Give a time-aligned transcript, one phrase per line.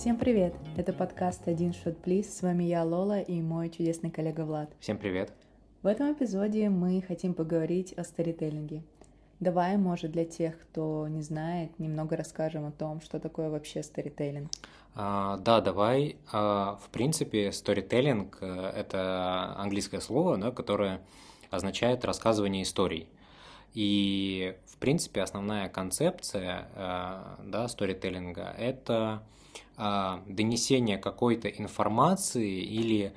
[0.00, 0.54] Всем привет!
[0.78, 2.34] Это подкаст «Один шот плиз».
[2.34, 4.72] С вами я, Лола, и мой чудесный коллега Влад.
[4.80, 5.30] Всем привет!
[5.82, 8.82] В этом эпизоде мы хотим поговорить о сторителлинге.
[9.40, 14.50] Давай, может, для тех, кто не знает, немного расскажем о том, что такое вообще сторителлинг.
[14.94, 16.16] А, да, давай.
[16.32, 21.02] А, в принципе, сторителлинг э,– это английское слово, да, которое
[21.50, 23.06] означает рассказывание историй.
[23.74, 29.22] И, в принципе, основная концепция э, да, сторителлинга– это
[30.26, 33.12] донесение какой-то информации или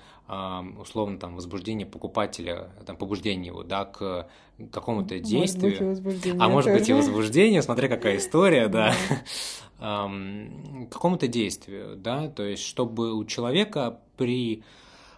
[0.80, 4.28] условно там возбуждение покупателя, там побуждение его, да, к
[4.72, 5.86] какому-то действию.
[5.86, 6.80] Может быть, а может тоже.
[6.80, 8.94] быть и возбуждение, смотря какая история, да,
[9.80, 14.64] к какому-то действию, да, то есть чтобы у человека при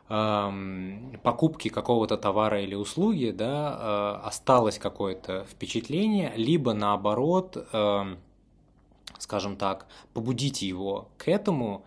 [0.08, 7.58] покупки какого-то товара или услуги, да, осталось какое-то впечатление, либо наоборот,
[9.20, 11.86] скажем так, побудите его к этому,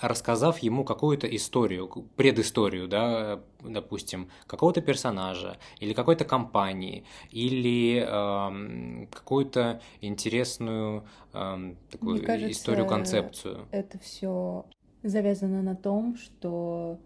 [0.00, 9.80] рассказав ему какую-то историю, предысторию, да, допустим, какого-то персонажа или какой-то компании или э, какую-то
[10.00, 13.66] интересную э, такую Мне кажется, историю, концепцию.
[13.70, 14.66] Это все
[15.02, 16.98] завязано на том, что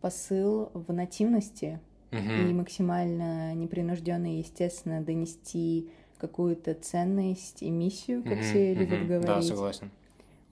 [0.00, 2.18] посыл в нативности угу.
[2.20, 5.90] и максимально непринужденно, естественно, донести
[6.20, 9.26] какую-то ценность и миссию, как угу, все любят говорить.
[9.26, 9.90] Да, согласен.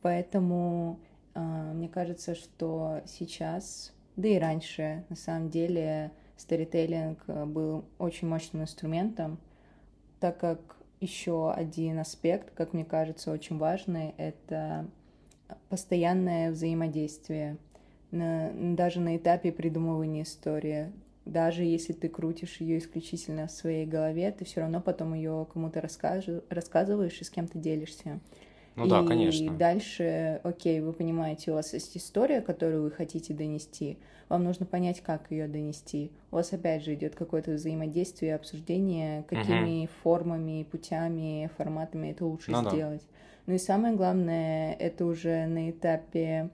[0.03, 0.99] Поэтому
[1.35, 1.41] э,
[1.75, 9.39] мне кажется, что сейчас, да и раньше, на самом деле, сторителлинг был очень мощным инструментом,
[10.21, 14.87] так как еще один аспект, как мне кажется, очень важный, это
[15.69, 17.57] постоянное взаимодействие
[18.11, 20.93] на, даже на этапе придумывания истории.
[21.29, 25.83] Даже если ты крутишь ее исключительно в своей голове, ты все равно потом ее кому-то
[25.83, 28.19] рассказываешь и с кем-то делишься.
[28.77, 29.53] Ну и да, конечно.
[29.55, 33.99] дальше, окей, вы понимаете, у вас есть история, которую вы хотите донести,
[34.31, 36.13] вам нужно понять, как ее донести.
[36.31, 39.91] У вас опять же идет какое-то взаимодействие, обсуждение, какими угу.
[40.03, 43.03] формами, путями, форматами это лучше ну, сделать.
[43.03, 43.19] Да.
[43.47, 46.49] Ну и самое главное, это уже на этапе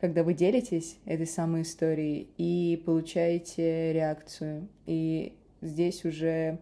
[0.00, 4.68] когда вы делитесь этой самой историей и получаете реакцию.
[4.86, 6.58] И здесь уже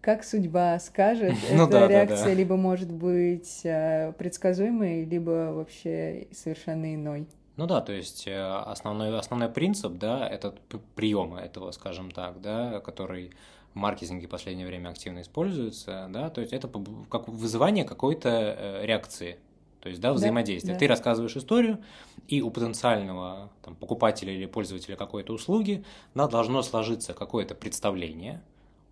[0.00, 2.34] как судьба скажет, ну, эта да, реакция да, да.
[2.34, 7.26] либо может быть э, предсказуемой, либо вообще совершенно иной.
[7.56, 10.60] Ну да, то есть э, основной, основной принцип, да, этот
[10.94, 13.30] приема этого, скажем так, да, который
[13.72, 16.68] в маркетинге в последнее время активно используется, да, то есть это
[17.08, 19.38] как вызывание какой-то э, реакции,
[19.84, 20.72] то есть, да, взаимодействие.
[20.72, 20.80] Да, да.
[20.80, 21.78] Ты рассказываешь историю,
[22.26, 25.84] и у потенциального там, покупателя или пользователя какой-то услуги
[26.14, 28.42] да, должно сложиться какое-то представление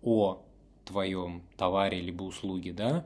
[0.03, 0.43] о
[0.85, 3.05] твоем товаре либо услуге, да,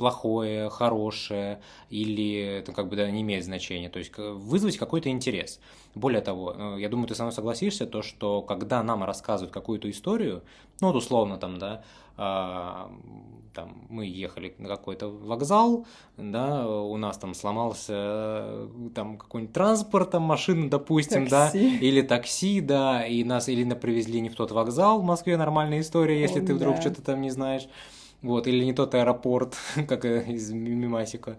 [0.00, 5.60] плохое, хорошее, или это как бы да, не имеет значения, то есть вызвать какой-то интерес.
[5.94, 9.90] Более того, э, я думаю, ты со мной согласишься, то, что когда нам рассказывают какую-то
[9.90, 10.42] историю,
[10.80, 11.84] ну вот условно там, да,
[12.16, 12.90] а,
[13.54, 15.86] там, мы ехали на какой-то вокзал,
[16.16, 21.70] да, у нас там сломался э, там какой-нибудь транспорт, там машина, допустим, такси.
[21.70, 25.80] да, или такси, да, и нас или привезли не в тот вокзал в Москве, нормальная
[25.80, 26.80] история, если О, ты вдруг да.
[26.80, 27.68] что-то там не знаешь.
[28.22, 29.56] Вот, или не тот аэропорт,
[29.88, 31.38] как из мимасика.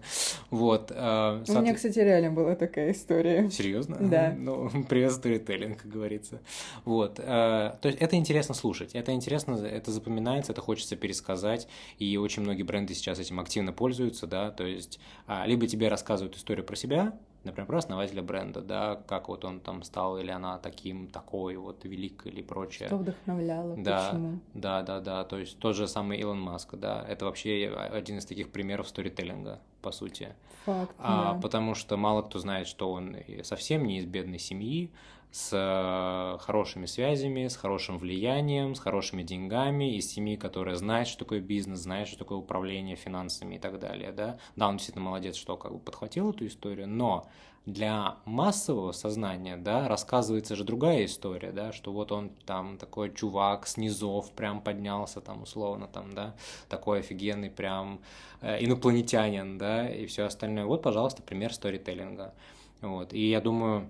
[0.50, 0.90] Вот.
[0.94, 3.48] А, У меня, кстати, реально была такая история.
[3.50, 3.96] Серьезно?
[4.00, 4.36] Да.
[4.42, 6.40] Ну, привет, сторителлинг, как говорится.
[6.84, 7.20] Вот.
[7.22, 12.42] А, то есть это интересно слушать, это интересно, это запоминается, это хочется пересказать, и очень
[12.42, 16.74] многие бренды сейчас этим активно пользуются, да, то есть а, либо тебе рассказывают историю про
[16.74, 17.12] себя,
[17.44, 22.26] например, основателя бренда, да, как вот он там стал или она таким, такой вот велик
[22.26, 22.88] или прочее.
[22.88, 24.40] Что вдохновляло, да, почему?
[24.54, 28.26] Да, да, да, то есть тот же самый Илон Маск, да, это вообще один из
[28.26, 30.34] таких примеров сторителлинга, по сути.
[30.64, 31.40] Факт, а, да.
[31.40, 34.92] Потому что мало кто знает, что он совсем не из бедной семьи,
[35.32, 41.20] с э, хорошими связями, с хорошим влиянием, с хорошими деньгами, из семьи, которая знает, что
[41.20, 44.38] такое бизнес, знает, что такое управление финансами и так далее, да.
[44.56, 47.26] Да, он действительно молодец, что как бы подхватил эту историю, но
[47.64, 53.66] для массового сознания, да, рассказывается же другая история, да, что вот он там такой чувак
[53.66, 56.34] с низов прям поднялся там условно там, да,
[56.68, 58.00] такой офигенный прям
[58.42, 60.66] э, инопланетянин, да, и все остальное.
[60.66, 62.34] Вот, пожалуйста, пример сторителлинга.
[62.82, 63.88] Вот, и я думаю,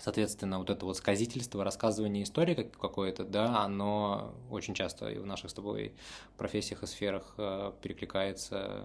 [0.00, 5.26] Соответственно, вот это вот сказительство, рассказывание истории как какое-то, да, оно очень часто и в
[5.26, 5.94] наших с тобой
[6.36, 8.84] профессиях и сферах э, перекликается.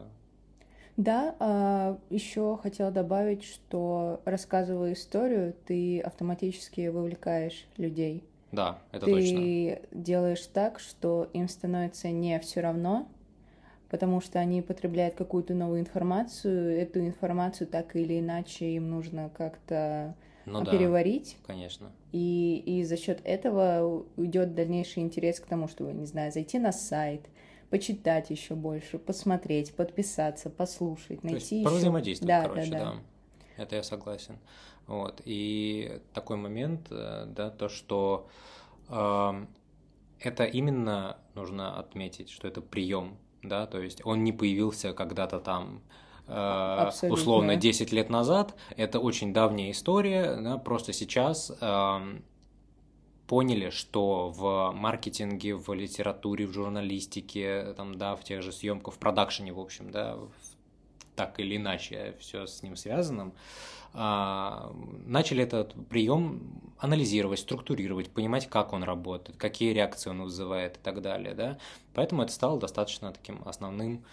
[0.98, 8.24] Да, а еще хотела добавить, что рассказывая историю, ты автоматически вовлекаешь людей.
[8.52, 9.40] Да, это ты точно.
[9.40, 13.08] Ты делаешь так, что им становится не все равно,
[13.90, 20.16] потому что они потребляют какую-то новую информацию, эту информацию так или иначе им нужно как-то
[20.46, 21.92] Ну да, переварить, конечно.
[22.12, 26.72] и, и за счет этого уйдет дальнейший интерес к тому, чтобы, не знаю, зайти на
[26.72, 27.28] сайт,
[27.70, 31.70] почитать еще больше, посмотреть, подписаться, послушать, То есть найти еще...
[31.70, 32.86] взаимодействие, Да, короче, да, да.
[32.86, 33.64] да.
[33.64, 34.38] Это я согласен.
[34.88, 35.22] Вот.
[35.26, 38.28] И такой момент, э, да, то, что
[38.90, 39.48] ам,
[40.20, 45.78] это именно нужно отметить, что это прием, да, то есть он не появился когда-то там
[45.78, 47.22] э, Абсолютно.
[47.22, 52.22] условно 10 лет назад, это очень давняя история, да, просто сейчас ам,
[53.28, 58.98] поняли, что в маркетинге, в литературе, в журналистике, там, да, в тех же съемках, в
[58.98, 60.30] продакшене, в общем, да, в-
[61.16, 63.34] так или иначе все с ним связанным,
[63.94, 64.72] а,
[65.06, 66.42] начали этот прием
[66.80, 71.58] анализировать, структурировать, понимать, как он работает, какие реакции он вызывает и так далее, да.
[71.94, 74.04] Поэтому это стало достаточно таким основным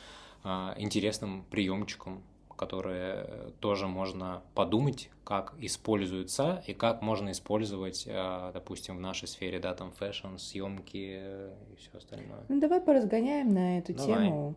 [0.45, 2.23] интересным приемчиком,
[2.57, 9.59] который тоже можно подумать, как используется и как можно использовать, а, допустим, в нашей сфере,
[9.59, 12.41] да, там fashion, съемки и все остальное.
[12.49, 14.27] Ну, давай поразгоняем на эту Давай.
[14.27, 14.55] тему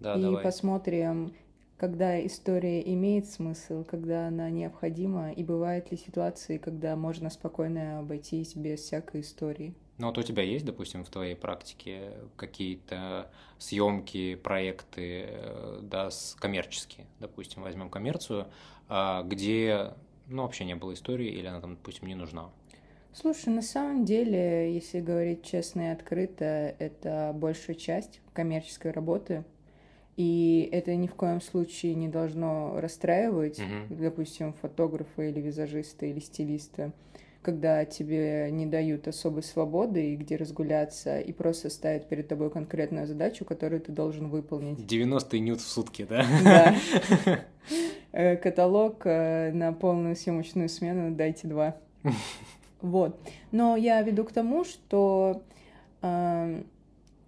[0.00, 0.42] Да, и давай.
[0.42, 1.34] посмотрим,
[1.76, 8.54] когда история имеет смысл, когда она необходима, и бывают ли ситуации, когда можно спокойно обойтись
[8.54, 9.74] без всякой истории.
[10.02, 16.08] Ну вот у тебя есть, допустим, в твоей практике какие-то съемки, проекты, э, да,
[16.40, 18.48] коммерческие, допустим, возьмем коммерцию,
[18.88, 19.94] а, где,
[20.26, 22.50] ну, вообще не было истории, или она там, допустим, не нужна.
[23.12, 29.44] Слушай, на самом деле, если говорить честно и открыто, это большая часть коммерческой работы,
[30.16, 33.98] и это ни в коем случае не должно расстраивать, Мгм.
[34.00, 36.90] допустим, фотографа или визажиста или стилиста,
[37.42, 43.06] когда тебе не дают особой свободы и где разгуляться, и просто ставят перед тобой конкретную
[43.06, 44.86] задачу, которую ты должен выполнить.
[44.86, 46.24] 90 нют в сутки, да?
[46.44, 46.74] Да.
[48.14, 51.76] Э, Каталог э, на полную съемочную смену дайте два.
[52.82, 53.18] Вот.
[53.52, 55.42] Но я веду к тому, что
[56.02, 56.66] эм,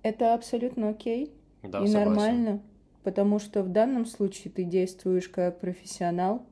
[0.03, 1.33] это абсолютно окей
[1.63, 1.93] Да, и согласен.
[2.05, 2.63] нормально,
[3.03, 6.43] потому что в данном случае ты действуешь как профессионал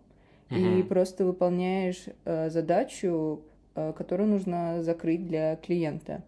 [0.51, 0.87] и Мгм.
[0.89, 6.23] просто выполняешь э, задачу, э, которую нужно закрыть для клиента.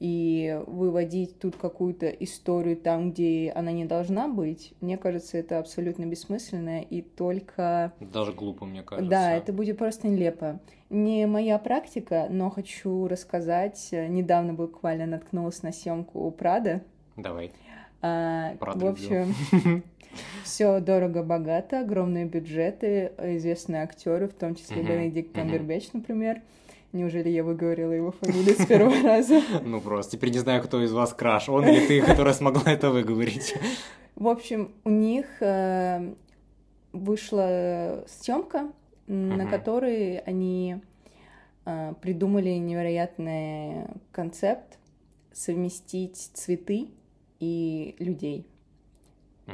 [0.00, 6.04] И выводить тут какую-то историю там, где она не должна быть, мне кажется, это абсолютно
[6.04, 7.92] бессмысленно и только...
[7.98, 9.10] Даже глупо, мне кажется.
[9.10, 10.60] Да, это будет просто нелепо.
[10.88, 13.88] Не моя практика, но хочу рассказать.
[13.90, 16.80] Э, Недавно буквально наткнулась на съемку у Прада.
[17.16, 17.50] Давай.
[18.00, 19.22] А, Прада в люблю.
[19.22, 19.82] общем,
[20.44, 25.34] все дорого-богато, огромные бюджеты, известные актеры, в том числе Бенедикт.
[25.34, 26.40] Камбербэтч, например.
[26.92, 29.42] Неужели я выговорила его фамилию с первого раза?
[29.62, 32.90] Ну, просто теперь не знаю, кто из вас краш, он или ты, которая смогла это
[32.90, 33.54] выговорить.
[34.14, 36.14] В общем, у них э,
[36.92, 38.72] вышла съемка,
[39.06, 40.80] на которой они
[41.66, 44.78] э, придумали невероятный концепт
[45.32, 46.88] совместить цветы
[47.38, 48.46] и людей.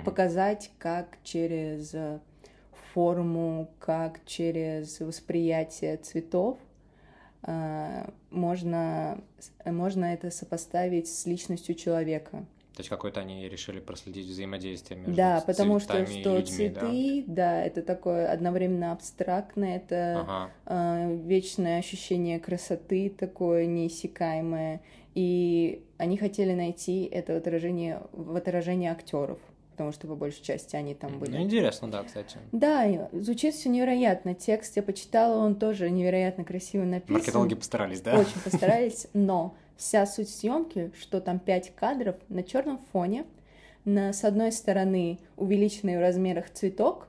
[0.05, 1.95] Показать, как через
[2.95, 6.59] форму, как через восприятие цветов
[8.31, 9.19] можно,
[9.65, 12.47] можно это сопоставить с личностью человека.
[12.75, 16.81] То есть какой-то они решили проследить взаимодействие между да, потому что, что людьми, да?
[16.81, 17.65] цветы, да?
[17.65, 20.51] это такое одновременно абстрактное, это Ага.
[20.67, 24.81] э, вечное ощущение красоты такое неиссякаемое.
[25.15, 29.39] И они хотели найти это отражение в отражении актеров,
[29.75, 31.33] потому что по большей части они там были.
[31.33, 32.39] Ну, интересно, да, кстати.
[32.53, 34.35] Да, звучит все невероятно.
[34.35, 37.15] Текст я почитала, он тоже невероятно красиво написан.
[37.15, 38.19] Маркетологи постарались, да?
[38.19, 43.25] Очень постарались, но вся суть съемки, что там пять кадров на черном фоне,
[43.85, 47.09] на, с одной стороны увеличенный в размерах цветок,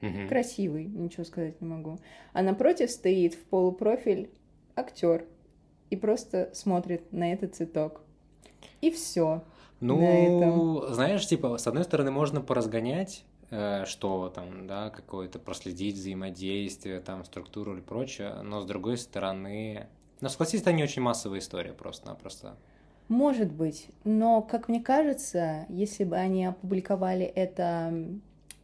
[0.00, 0.28] Мгм.
[0.28, 1.98] красивый, ничего сказать не могу,
[2.32, 4.28] а напротив стоит в полупрофиль
[4.74, 5.24] актер
[5.90, 8.02] и просто смотрит на этот цветок.
[8.80, 9.42] И все.
[9.80, 15.96] Ну, на знаешь, типа, с одной стороны, можно поразгонять, э, что там, да, какое-то проследить
[15.96, 19.88] взаимодействие, там, структуру или прочее, но с другой стороны...
[20.20, 22.56] Ну, согласись, это не очень массовая история просто-напросто.
[23.08, 28.18] Может быть, но, как мне кажется, если бы они опубликовали это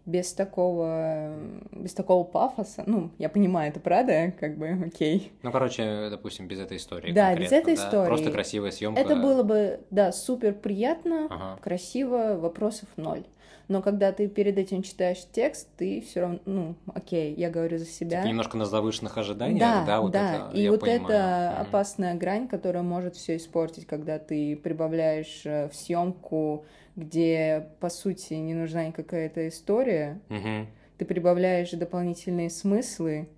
[0.04, 1.36] без такого,
[1.70, 5.32] без такого пафоса, ну, я понимаю, это правда, как бы, окей.
[5.42, 8.06] Ну, короче, допустим, без этой истории Да, без этой да, истории.
[8.06, 9.00] Просто красивая съемка.
[9.00, 11.58] Это было бы, да, супер приятно, Ага.
[11.62, 13.24] красиво, вопросов ноль.
[13.68, 17.86] Но когда ты перед этим читаешь текст, ты все равно, ну, окей, я говорю за
[17.86, 18.18] себя.
[18.18, 20.34] Типа немножко на завышенных ожиданиях, да, да, вот да.
[20.48, 21.04] это, и я вот понимаю.
[21.04, 26.64] это опасная грань, которая может все испортить, когда ты прибавляешь э, в съемку,
[26.96, 30.66] где по сути не нужна никакая то история, Мгм.
[30.98, 33.28] ты прибавляешь дополнительные смыслы,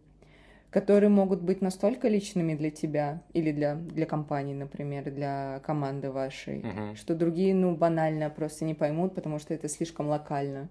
[0.74, 6.64] которые могут быть настолько личными для тебя или для, для компании, например, для команды вашей,
[6.64, 6.96] Мгм.
[6.96, 10.68] что другие, ну, банально просто не поймут, потому что это слишком локально.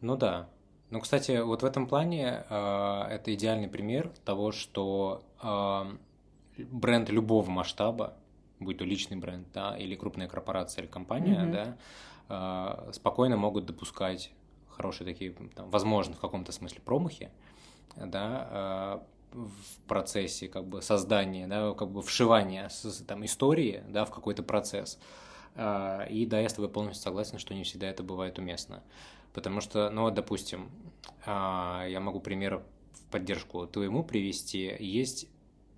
[0.00, 0.48] Ну да.
[0.88, 7.50] Ну, кстати, вот в этом плане э, это идеальный пример того, что э, бренд любого
[7.50, 8.14] масштаба,
[8.58, 11.52] будь то личный бренд, да, или крупная корпорация или компания, Мгм.
[11.52, 11.76] да,
[12.88, 14.32] э, спокойно могут допускать
[14.70, 17.28] хорошие такие, там, возможно, в каком-то смысле промахи,
[17.96, 19.00] да, э,
[19.32, 22.68] в процессе как бы создания, да, как бы вшивания
[23.06, 24.98] там, истории, да, в какой-то процесс.
[25.56, 28.82] А, И да, я с тобой полностью согласен, что не всегда это бывает уместно.
[29.32, 30.70] Потому что, ну вот, допустим,
[31.24, 34.74] а, я могу пример в поддержку твоему привести.
[34.80, 35.28] Есть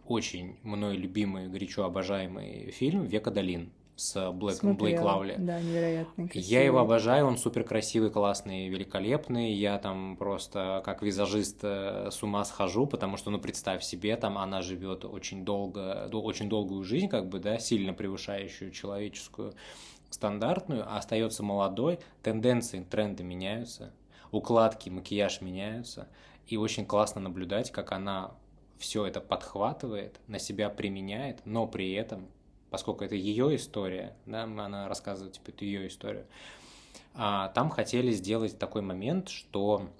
[0.06, 5.00] очень мной любимый, горячо обожаемый фильм «Века долин» с Блэк, Блейк.
[5.00, 5.36] Лавли.
[5.38, 6.80] Да, невероятно Я его красивый.
[6.82, 9.52] обожаю, он супер красивый, классный, великолепный.
[9.52, 14.38] Я там просто как визажист э, с ума схожу, потому что, ну, представь себе, там
[14.38, 19.52] она живет очень долго, дол- очень долгую жизнь, как бы, да, сильно превышающую человеческую
[20.10, 23.92] стандартную, а остается молодой, тенденции, тренды меняются,
[24.30, 26.08] укладки, макияж меняются,
[26.46, 28.32] и очень классно наблюдать, как она
[28.78, 32.26] все это подхватывает, на себя применяет, но при этом,
[32.72, 36.26] поскольку это ее история, да, она рассказывает типа это ее историю,
[37.14, 39.90] а, там хотели сделать такой момент, что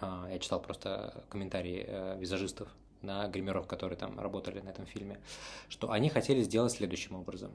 [0.00, 2.68] а, я читал просто комментарии э, визажистов,
[3.02, 5.20] да, гримеров, которые там работали на этом фильме,
[5.68, 7.52] что они хотели сделать следующим образом.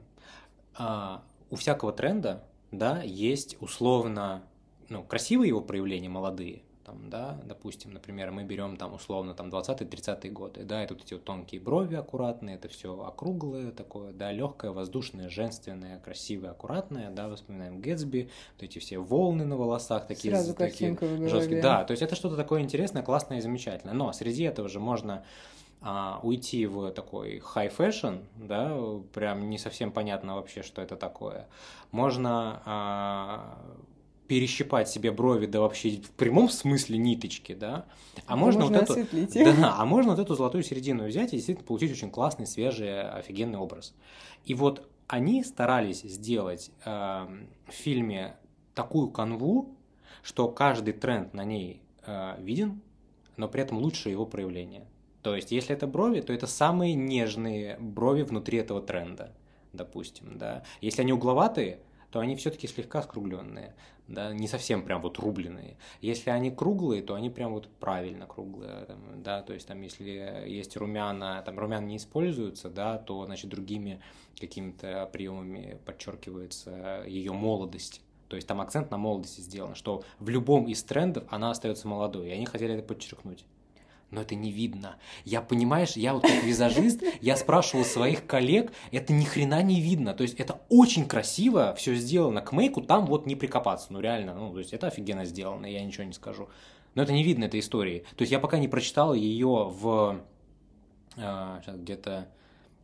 [0.74, 4.42] А, у всякого тренда, да, есть условно,
[4.88, 10.28] ну, красивые его проявления, молодые, там, да, допустим, например, мы берем там условно там 20-30
[10.30, 14.72] годы, да, и тут эти вот тонкие брови аккуратные, это все округлое такое, да, легкое,
[14.72, 20.54] воздушное, женственное, красивое, аккуратное, да, вспоминаем Гэтсби, вот эти все волны на волосах, такие, Сразу
[20.54, 20.96] такие
[21.28, 24.80] жесткие, да, то есть это что-то такое интересное, классное и замечательное, но среди этого же
[24.80, 25.24] можно
[25.82, 28.76] а, уйти в такой high fashion, да,
[29.14, 31.46] прям не совсем понятно вообще, что это такое.
[31.90, 33.58] Можно а,
[34.30, 37.86] перещипать себе брови, да вообще в прямом смысле ниточки, да,
[38.26, 39.56] а можно, вот эту, осветлить их.
[39.60, 43.58] да, а можно вот эту золотую середину взять и действительно получить очень классный, свежий, офигенный
[43.58, 43.92] образ.
[44.44, 48.36] И вот они старались сделать э, в фильме
[48.76, 49.74] такую канву,
[50.22, 52.82] что каждый тренд на ней э, виден,
[53.36, 54.86] но при этом лучшее его проявление.
[55.22, 59.34] То есть, если это брови, то это самые нежные брови внутри этого тренда,
[59.72, 60.62] допустим, да.
[60.80, 63.74] Если они угловатые, то они все-таки слегка скругленные,
[64.10, 65.76] да, не совсем прям вот рубленые.
[66.00, 68.86] Если они круглые, то они прям вот правильно круглые,
[69.16, 74.02] да, то есть там если есть румяна, там румяна не используются, да, то, значит, другими
[74.38, 78.02] какими-то приемами подчеркивается ее молодость.
[78.28, 82.28] То есть там акцент на молодости сделан, что в любом из трендов она остается молодой,
[82.28, 83.44] и они хотели это подчеркнуть.
[84.10, 84.96] Но это не видно.
[85.24, 90.14] Я, понимаешь, я вот как визажист, я спрашивал своих коллег, это ни хрена не видно.
[90.14, 92.40] То есть это очень красиво все сделано.
[92.40, 93.92] К мейку там вот не прикопаться.
[93.92, 96.48] Ну реально, ну то есть это офигенно сделано, я ничего не скажу.
[96.94, 98.04] Но это не видно этой истории.
[98.16, 100.20] То есть я пока не прочитал ее в
[101.14, 102.28] сейчас где-то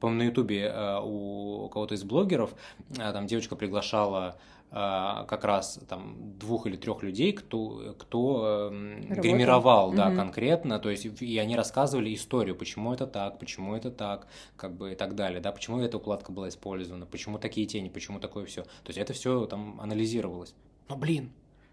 [0.00, 2.54] по-моему, на Ютубе э, у кого-то из блогеров
[2.90, 8.94] э, там девочка приглашала э, как раз там двух или трех людей, кто, кто э,
[9.08, 9.22] Работал.
[9.22, 10.16] гримировал, да, Мгм.
[10.16, 14.92] конкретно, то есть и они рассказывали историю, почему это так, почему это так, как бы
[14.92, 18.62] и так далее, да, почему эта укладка была использована, почему такие тени, почему такое все.
[18.62, 20.54] То есть это все там анализировалось.
[20.88, 21.30] Но блин,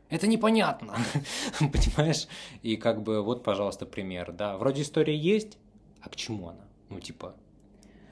[0.09, 0.95] это непонятно,
[1.59, 2.27] понимаешь?
[2.61, 5.57] И как бы вот, пожалуйста, пример, да, вроде история есть,
[6.01, 6.65] а к чему она?
[6.89, 7.33] Ну типа,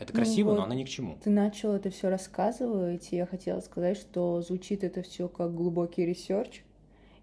[0.02, 0.64] это Ну красиво, но вот.
[0.66, 1.18] она ни к чему.
[1.24, 6.06] Ты начал это все рассказывать, и я хотела сказать, что звучит это все как глубокий
[6.06, 6.64] research,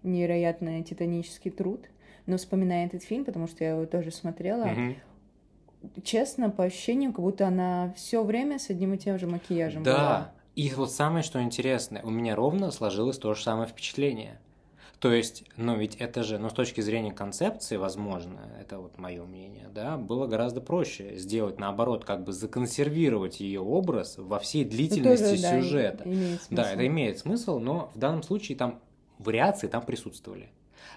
[0.03, 1.81] невероятно титанический труд.
[2.25, 4.95] Но вспоминая этот фильм, потому что я его тоже смотрела, Мгм.
[6.03, 9.95] честно, по ощущениям, как будто она все время с одним и тем же макияжем была.
[9.95, 14.39] Да, и вот самое, что интересное, у меня ровно сложилось то же самое впечатление.
[14.99, 19.23] То есть, ну ведь это же, ну с точки зрения концепции, возможно, это вот мое
[19.23, 25.37] мнение, да, было гораздо проще сделать наоборот, как бы законсервировать ее образ во всей длительности
[25.37, 26.03] тоже, да, сюжета.
[26.03, 26.73] имеет Да, смысл.
[26.73, 28.81] это имеет смысл, но в данном случае там
[29.19, 30.49] вариации там присутствовали.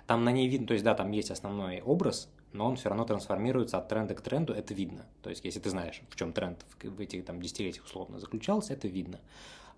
[0.07, 3.05] Там на ней видно, то есть да, там есть основной образ, но он все равно
[3.05, 5.07] трансформируется от тренда к тренду, это видно.
[5.23, 8.89] То есть если ты знаешь, в чем тренд в этих там десятилетиях условно заключался, это
[8.89, 9.21] видно.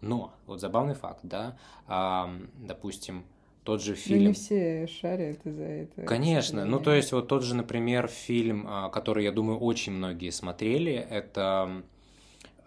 [0.00, 3.24] Но, вот забавный факт, да, а, допустим,
[3.64, 4.26] тот же Ну, фильм...
[4.28, 6.04] не все шарят из-за этого.
[6.04, 6.64] к Конечно.
[6.64, 10.92] Ну, то есть, вот тот же, например, фильм, а, который, я думаю, очень многие смотрели,
[10.92, 11.82] это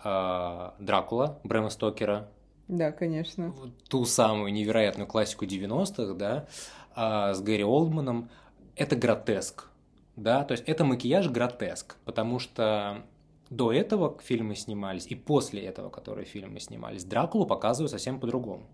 [0.03, 2.29] а, Дракула Брэма Стокера.
[2.67, 3.53] Да, конечно.
[3.87, 6.47] Ту самую невероятную классику 90-х, да,
[6.95, 8.29] а, с Гэри Олдманом.
[8.75, 9.69] Это гротеск,
[10.15, 13.03] да, то есть это макияж гротеск, потому что
[13.49, 18.67] до этого фильмы снимались, и после этого, которые фильмы снимались, Дракулу показывают совсем по-другому.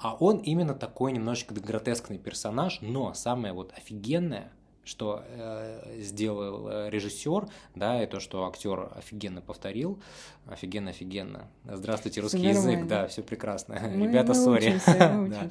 [0.00, 4.52] А он именно такой немножечко гротескный персонаж, но самое вот офигенное,
[4.84, 10.02] что э, сделал э, режиссер, да, и то, что актер офигенно повторил,
[10.46, 11.48] офигенно, офигенно.
[11.64, 12.88] Здравствуйте, русский Всё язык, нормально.
[12.88, 13.78] да, все прекрасно.
[13.94, 14.80] Мы- Ребята, сори.
[15.28, 15.50] Да.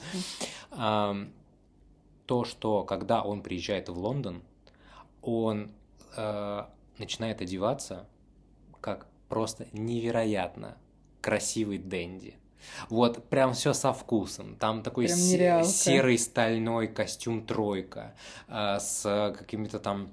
[0.72, 1.32] Ам,
[2.26, 4.42] то, что когда он приезжает в Лондон,
[5.22, 5.72] он
[6.18, 6.64] э,
[6.98, 8.08] начинает одеваться
[8.82, 10.78] как просто невероятно
[11.22, 12.36] красивый денди.
[12.90, 14.56] Вот прям все со вкусом.
[14.56, 18.14] Там такой се- серый стальной костюм тройка
[18.48, 20.10] э, с какими-то там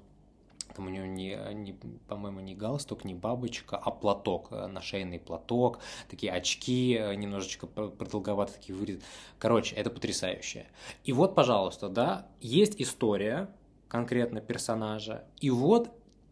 [0.75, 1.73] там у него не, не,
[2.07, 5.79] по-моему, не галстук, не бабочка, а платок, э, нашейный платок,
[6.09, 9.01] такие очки, э, немножечко пр- продолговатые такие вырез.
[9.39, 10.67] Короче, это потрясающе.
[11.03, 13.49] И вот, пожалуйста, да, есть история
[13.89, 15.89] конкретно персонажа, и вот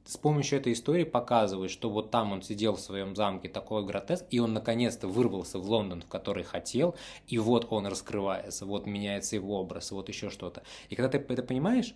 [0.07, 4.25] с помощью этой истории показывает, что вот там он сидел в своем замке, такой гротеск,
[4.29, 6.95] и он наконец-то вырвался в Лондон, в который хотел,
[7.27, 10.63] и вот он раскрывается, вот меняется его образ, вот еще что-то.
[10.89, 11.93] И когда ты это понимаешь,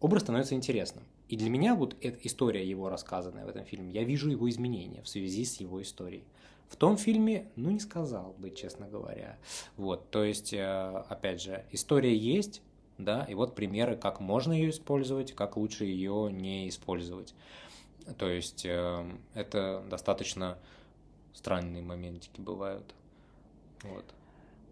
[0.00, 1.04] образ становится интересным.
[1.28, 5.02] И для меня вот эта история его рассказанная в этом фильме, я вижу его изменения
[5.02, 6.24] в связи с его историей.
[6.68, 9.38] В том фильме, ну, не сказал бы, честно говоря.
[9.76, 12.62] Вот, то есть, э, опять же, история есть,
[13.04, 17.34] да, и вот примеры, как можно ее использовать, как лучше ее не использовать.
[18.18, 19.04] То есть, э,
[19.34, 20.58] это достаточно
[21.34, 22.94] странные моментики бывают.
[23.82, 24.14] Вот.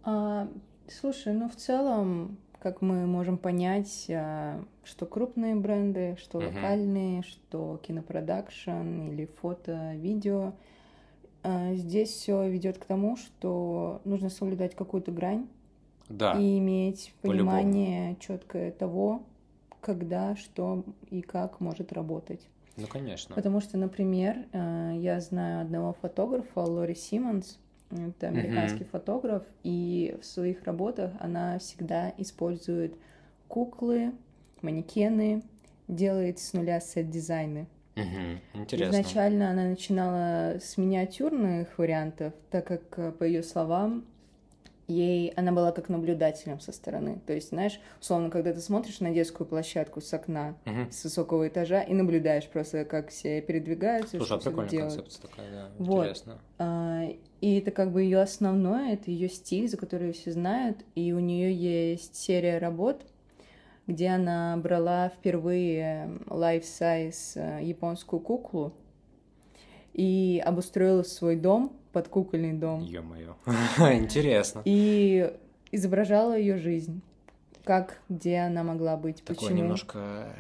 [0.02, 0.49] А,
[0.88, 6.47] слушай, ну в целом, как мы можем понять, а, что крупные бренды, что Мгм.
[6.47, 10.54] локальные, что кинопродакшн или фото, видео,
[11.42, 15.49] а, здесь все ведет к тому, что нужно соблюдать какую-то грань
[16.08, 19.22] Да, и иметь понимание четкое того,
[19.80, 22.40] когда, что и как может работать.
[22.76, 23.34] ну, конечно.
[23.34, 27.58] Потому что, например, э, я знаю одного фотографа, Лори Симмонс,
[27.90, 32.94] это американский фотограф, и в своих работах она всегда использует
[33.49, 34.12] куклы,
[34.60, 35.42] манекены,
[35.88, 37.66] делает с нуля сет-дизайны.
[37.97, 38.92] Мгм, Интересно.
[38.92, 44.04] Изначально она начинала с миниатюрных вариантов, так как, по ее словам,
[44.88, 47.20] ей она была как наблюдателем со стороны.
[47.26, 50.90] То есть, знаешь, условно, когда ты смотришь на детскую площадку с окна, Мгм.
[50.90, 54.94] с высокого этажа и наблюдаешь просто, как все передвигаются, Слушай, а прикольная делают.
[54.94, 56.04] концепция такая, да, Вот.
[56.04, 56.38] интересно.
[56.58, 57.04] А,
[57.40, 61.20] И это как бы ее основное, это ее стиль, за который все знают, и у
[61.20, 63.06] нее есть серия работ,
[63.86, 68.72] где она брала впервые life-size э, японскую куклу
[69.94, 73.34] и обустроила свой дом под кукольный дом Ё-моё.
[73.94, 74.62] Интересно.
[74.64, 75.32] и
[75.72, 77.02] изображала ее жизнь,
[77.64, 79.58] как, где она могла быть, Такое почему.
[79.58, 80.34] немножко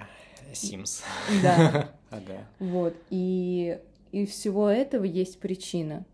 [0.52, 1.02] Sims.
[1.42, 1.90] Да.
[2.10, 2.46] Ага.
[2.58, 3.78] Вот, и,
[4.12, 6.06] и всего этого есть причина.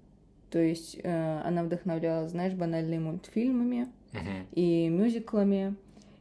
[0.51, 4.47] То есть э, она вдохновлялась, знаешь, банальными мультфильмами Мгм.
[4.51, 5.77] и мюзиклами,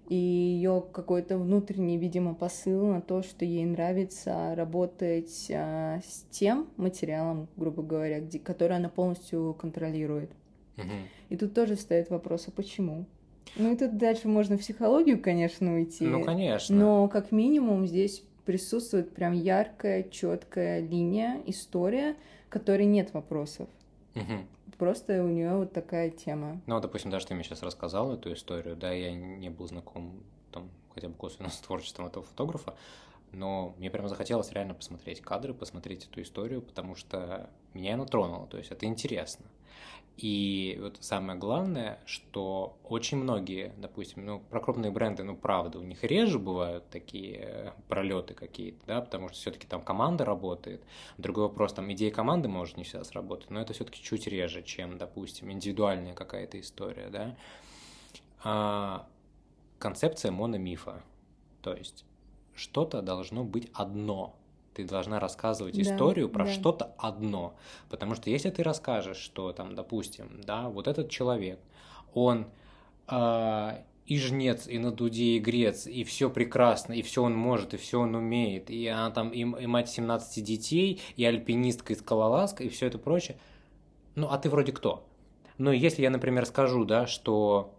[0.10, 6.68] и ее какой-то внутренний, видимо, посыл на то, что ей нравится работать э, с тем
[6.78, 10.32] материалом, грубо говоря, где, который она полностью контролирует.
[10.76, 11.08] Мгм.
[11.30, 13.06] И тут тоже стоит вопрос, а почему?
[13.56, 16.06] Ну и тут дальше можно в психологию, конечно, уйти.
[16.06, 16.76] Ну, конечно.
[16.76, 22.16] Но как минимум здесь присутствует прям яркая, четкая линия, история,
[22.50, 23.70] которой нет вопросов.
[24.16, 24.48] Мгм.
[24.78, 26.62] Просто у нее вот такая тема.
[26.66, 30.70] Ну, допустим, даже ты мне сейчас рассказал эту историю, да, я не был знаком там
[30.94, 32.76] хотя бы косвенно с творчеством этого фотографа,
[33.32, 38.48] но мне прямо захотелось реально посмотреть кадры, посмотреть эту историю, потому что меня она тронула,
[38.48, 39.46] то есть это интересно.
[40.18, 45.84] И вот самое главное, что очень многие, допустим, ну, про крупные бренды, ну, правда, у
[45.84, 50.84] них реже бывают такие э, пролеты какие-то, да, потому что все-таки там команда работает.
[51.18, 55.00] Другой вопрос, там идея команды может не всегда сработать, но это все-таки чуть реже, чем,
[55.00, 57.36] допустим, индивидуальная какая-то история, да.
[58.44, 59.08] А,
[59.80, 61.02] концепция мономифа,
[61.64, 62.06] то есть
[62.54, 64.36] что-то должно быть одно,
[64.74, 66.52] ты должна рассказывать Да, историю про да.
[66.52, 67.56] что-то одно.
[67.90, 71.60] Потому что если ты расскажешь, что там, допустим, да, вот этот человек,
[72.14, 72.48] он
[73.08, 77.74] а, и жнец, и на дуде, и грец, и все прекрасно, и все он может,
[77.74, 81.96] и все он умеет, и она там, и, и мать 17 детей, и альпинистка, и
[81.96, 83.38] скалолазка, и все это прочее.
[84.16, 85.08] Ну, а ты вроде кто?
[85.58, 87.74] Но если я, например, скажу, да, что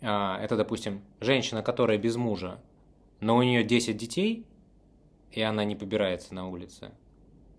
[0.00, 2.60] а, это, допустим, женщина, которая без мужа,
[3.20, 4.44] но у нее 10 детей,
[5.34, 6.92] и она не побирается на улице,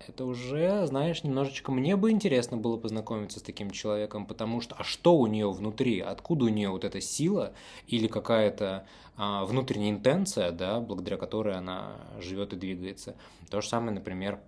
[0.08, 4.84] это уже, знаешь, немножечко мне бы интересно было познакомиться с таким человеком, потому что, а
[4.84, 7.54] что у нее внутри, откуда у нее вот эта сила
[7.86, 8.86] или какая-то
[9.16, 13.16] а, внутренняя интенция, да, благодаря которой она живет и двигается.
[13.50, 14.38] То же самое, например,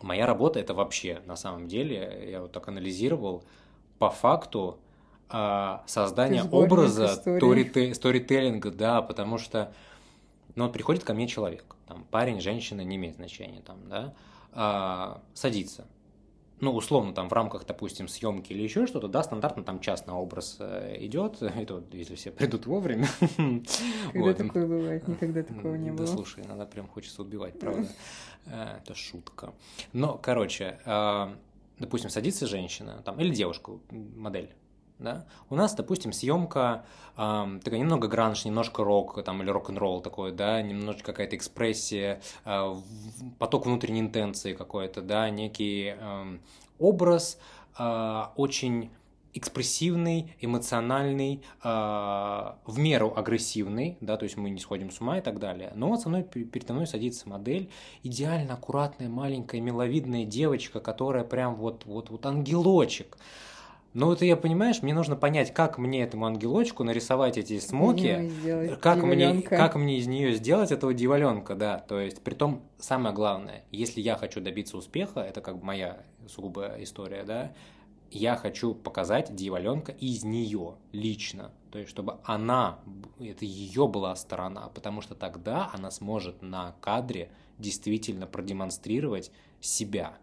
[0.00, 3.44] моя работа это вообще, на самом деле, я вот так анализировал,
[3.98, 4.78] по факту
[5.28, 9.72] а, создание образа сторителлинга, да, потому что,
[10.54, 14.14] ну вот приходит ко мне человек, там, парень, женщина, не имеет значения, там, да,
[14.52, 15.86] а, садится.
[16.60, 20.18] Ну, условно, там в рамках, допустим, съемки или еще что-то, да, стандартно там час на
[20.18, 23.08] образ э, идет, и то, если все придут вовремя.
[24.12, 26.06] Когда такое бывает, никогда такого не было.
[26.06, 27.88] Да, слушай, иногда прям хочется убивать, правда.
[28.44, 29.54] Э, это шутка.
[29.94, 31.34] Но, короче, а,
[31.78, 34.50] допустим, садится женщина, там, или девушка, модель,
[35.00, 35.26] да?
[35.48, 36.84] У нас, допустим, съемка
[37.16, 42.74] э, такая немного гранж, немножко рок там, или рок-н-ролл такой, да, немножко какая-то экспрессия, э,
[43.38, 46.38] поток внутренней интенции какой-то, да, некий э,
[46.78, 47.38] образ
[47.78, 48.90] э, очень
[49.32, 55.20] экспрессивный, эмоциональный, э, в меру агрессивный, да, то есть мы не сходим с ума и
[55.20, 55.72] так далее.
[55.74, 57.70] Но вот со мной передо мной садится модель,
[58.02, 63.16] идеально аккуратная, маленькая, миловидная девочка, которая прям вот, вот, вот ангелочек.
[63.92, 68.30] Ну, вот я, понимаешь, мне нужно понять, как мне этому ангелочку нарисовать эти смоки,
[68.80, 71.78] как мне, как мне из нее сделать этого дьяволенка, да.
[71.78, 76.02] То есть, при том, самое главное, если я хочу добиться успеха, это как бы моя
[76.28, 77.52] сугубая история, да,
[78.12, 81.50] я хочу показать дьяволенка из нее лично.
[81.72, 82.78] То есть, чтобы она,
[83.18, 90.16] это ее была сторона, потому что тогда она сможет на кадре действительно продемонстрировать себя.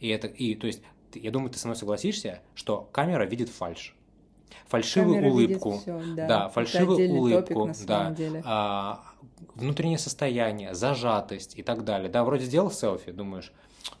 [0.00, 0.82] И это, и, то есть,
[1.14, 3.94] я думаю, ты со мной согласишься, что камера видит фальш.
[4.66, 5.78] Фальшивую камера улыбку.
[5.78, 6.26] Все, да.
[6.26, 7.66] да, фальшивую улыбку.
[7.68, 8.14] Топик, да.
[8.44, 9.02] А,
[9.54, 12.08] внутреннее состояние, зажатость и так далее.
[12.08, 13.52] Да, вроде сделал селфи, думаешь,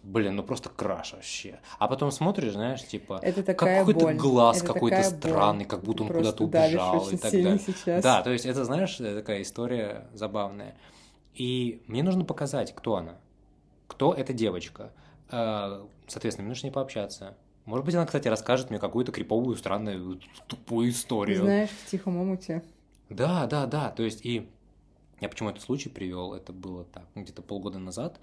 [0.02, 1.60] блин, ну просто краш вообще.
[1.78, 7.08] А потом смотришь, знаешь, типа, это какой-то глаз какой-то странный, как будто он куда-то убежал
[7.08, 7.58] и так далее.
[7.58, 8.02] Сейчас.
[8.02, 10.76] Да, то есть это, знаешь, такая история забавная.
[11.34, 13.16] И мне нужно показать, кто она,
[13.86, 14.92] кто эта девочка.
[15.30, 17.36] А, соответственно, мне нужно с ней пообщаться.
[17.64, 21.42] Может быть, она, кстати, расскажет мне какую-то криповую, странную, тупую историю.
[21.42, 22.62] Знаешь, в тихом омуте.
[23.08, 23.90] Да, да, да.
[23.90, 24.48] То есть, и
[25.20, 28.18] я почему этот случай привел, это было так, где-то полгода назад,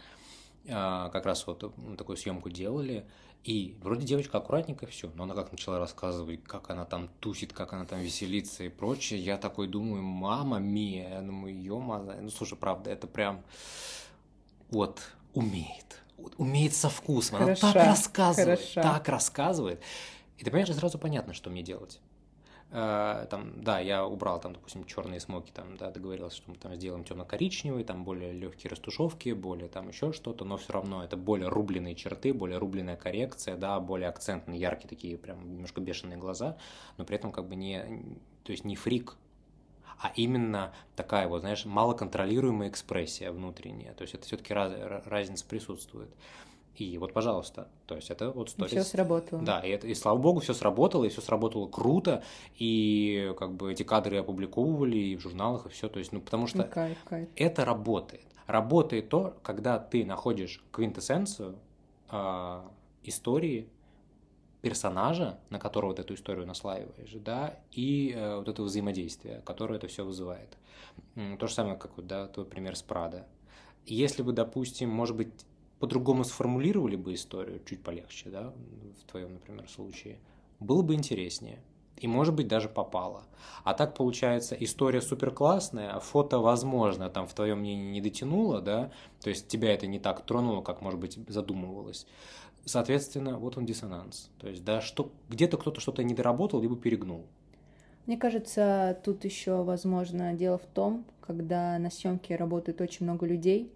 [0.69, 3.05] а, как раз вот такую съемку делали,
[3.43, 7.71] и вроде девочка аккуратненькая, все, но она как начала рассказывать, как она там тусит, как
[7.73, 12.57] она там веселится и прочее, я такой думаю, мама мия, я думаю, ё ну слушай,
[12.57, 13.43] правда, это прям
[14.69, 15.01] вот
[15.33, 16.01] умеет,
[16.37, 17.39] умеет со вкусом.
[17.39, 18.81] Хороша, Она так рассказывает, хороша.
[18.81, 19.81] так рассказывает.
[20.37, 21.99] И ты понимаешь, сразу понятно, что мне делать.
[22.69, 26.75] Uh, там, да, я убрал там, допустим, черные смоки, там, да, договорился, что мы там
[26.75, 31.47] сделаем темно-коричневый, там более легкие растушевки, более там еще что-то, но все равно это более
[31.47, 36.57] рубленые черты, более рубленная коррекция, да, более акцентные, яркие такие, прям немножко бешеные глаза,
[36.97, 37.79] но при этом как бы не,
[38.43, 39.15] то есть не фрик,
[39.99, 43.93] а именно такая вот, знаешь, малоконтролируемая экспрессия внутренняя.
[43.93, 44.73] То есть это все-таки раз,
[45.05, 46.09] разница присутствует.
[46.75, 48.71] И вот, пожалуйста, то есть это вот сторис.
[48.71, 49.41] Все сработало.
[49.41, 52.23] Да, и, это, и слава богу, все сработало, и все сработало круто,
[52.57, 56.45] и как бы эти кадры опубликовывали и в журналах, и все, то есть, ну, потому
[56.45, 57.29] что ну, кайф, кайф.
[57.35, 58.25] это работает.
[58.45, 61.57] Работает то, когда ты находишь квинтэссенцию
[62.11, 62.61] э,
[63.03, 63.67] истории,
[64.61, 69.87] персонажа, на которого вот эту историю наслаиваешь, да, и э, вот это взаимодействие, которое это
[69.87, 70.57] все вызывает.
[71.15, 73.27] То же самое, как вот, да, твой пример с Прада.
[73.85, 75.29] Если бы, допустим, может быть,
[75.79, 78.53] по-другому сформулировали бы историю, чуть полегче, да,
[79.01, 80.19] в твоем, например, случае,
[80.59, 81.61] было бы интереснее.
[81.97, 83.23] И, может быть, даже попало.
[83.63, 88.61] А так получается, история супер классная, а фото, возможно, там в твоем мнении не дотянуло,
[88.61, 88.91] да,
[89.21, 92.05] то есть тебя это не так тронуло, как, может быть, задумывалось.
[92.67, 94.29] Соответственно, вот он диссонанс.
[94.39, 97.25] То есть, да, что где-то кто-то что-то не доработал, либо перегнул.
[98.05, 103.71] Мне кажется, тут еще, возможно, дело в том, когда на съемке работает очень много людей,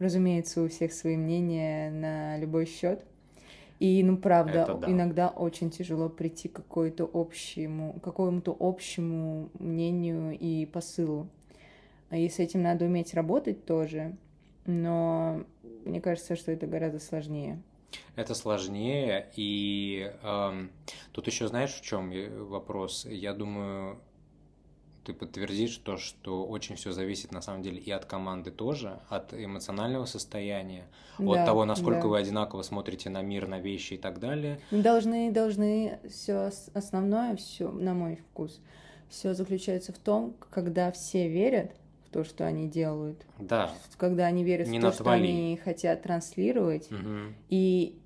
[0.00, 3.04] разумеется, у всех свои мнения на любой счет.
[3.78, 4.90] И, ну, правда, да.
[4.90, 11.28] иногда очень тяжело прийти к какой-то общему, какому-то общему мнению и посылу.
[12.10, 14.16] И с этим надо уметь работать тоже,
[14.64, 15.44] но
[15.84, 17.62] мне кажется, что это гораздо сложнее.
[18.14, 20.70] Это сложнее, и эм,
[21.12, 22.12] тут еще знаешь, в чем
[22.48, 23.04] вопрос?
[23.04, 24.00] Я думаю,
[25.06, 29.32] ты подтвердишь то, что очень все зависит на самом деле и от команды тоже, от
[29.32, 30.86] эмоционального состояния,
[31.18, 32.08] да, от того, насколько да.
[32.08, 34.58] вы одинаково смотрите на мир, на вещи и так далее.
[34.72, 38.60] Должны, должны все основное, все, на мой вкус,
[39.08, 41.70] все заключается в том, когда все верят
[42.16, 43.26] то, что они делают.
[43.38, 43.70] Да.
[43.98, 47.34] Когда они верят не в то, что они хотят транслировать, угу.
[47.50, 47.98] и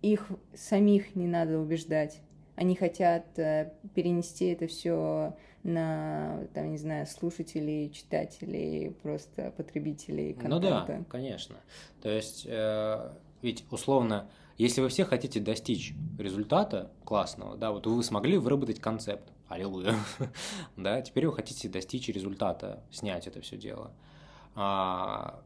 [0.00, 2.22] их самих не надо убеждать.
[2.56, 10.54] Они хотят э, перенести это все на, там, не знаю, слушателей, читателей, просто потребителей контента.
[10.54, 11.56] Ну да, конечно.
[12.00, 13.10] То есть, э,
[13.42, 19.30] ведь условно, если вы все хотите достичь результата классного, да, вот вы смогли выработать концепт,
[19.50, 19.94] аллилуйя,
[20.76, 23.92] да, теперь вы хотите достичь результата, снять это все дело.
[24.54, 25.42] А,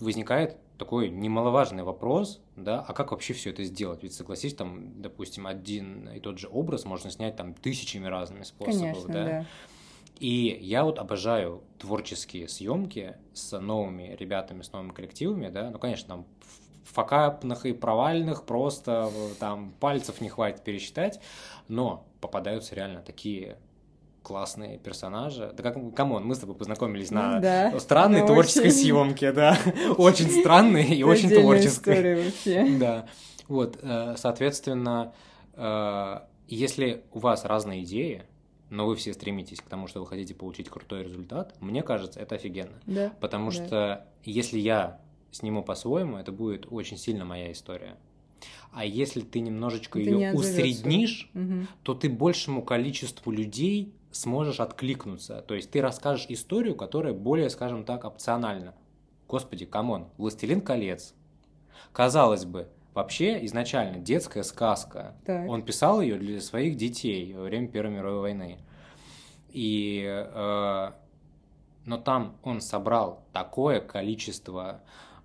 [0.00, 4.02] возникает такой немаловажный вопрос, да, а как вообще все это сделать?
[4.02, 8.92] Ведь согласись, там, допустим, один и тот же образ можно снять там тысячами разными способами,
[8.92, 9.24] Конечно, да?
[9.24, 9.46] да.
[10.18, 16.08] И я вот обожаю творческие съемки с новыми ребятами, с новыми коллективами, да, ну, конечно,
[16.08, 16.26] там
[16.84, 21.20] факапных и провальных просто там пальцев не хватит пересчитать,
[21.68, 23.56] но попадаются реально такие
[24.22, 25.52] классные персонажи.
[25.56, 28.72] Да как, come on, мы с тобой познакомились на да, странной творческой очень...
[28.72, 29.58] съемке, да.
[29.98, 32.32] Очень странной и очень творческой.
[32.78, 33.06] Да.
[33.48, 35.12] Вот, э, соответственно,
[35.54, 38.22] э, если у вас разные идеи,
[38.70, 42.36] но вы все стремитесь к тому, что вы хотите получить крутой результат, мне кажется, это
[42.36, 42.80] офигенно.
[42.86, 43.12] Да.
[43.20, 43.52] Потому да.
[43.52, 45.00] что если я
[45.32, 47.96] сниму по-своему, это будет очень сильно моя история.
[48.72, 51.66] А если ты немножечко ее усреднишь, угу.
[51.82, 55.42] то ты большему количеству людей сможешь откликнуться.
[55.42, 58.74] То есть ты расскажешь историю, которая более, скажем так, опциональна.
[59.28, 61.14] Господи, come on, «Властелин колец».
[61.92, 65.14] Казалось бы, вообще изначально детская сказка.
[65.24, 65.48] Так.
[65.48, 68.58] Он писал ее для своих детей во время Первой мировой войны.
[69.50, 70.90] И, э,
[71.84, 74.80] но там он собрал такое количество